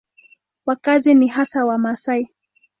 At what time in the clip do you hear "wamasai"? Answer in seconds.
1.65-2.29